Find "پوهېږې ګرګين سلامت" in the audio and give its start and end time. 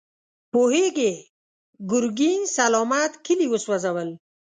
0.51-3.11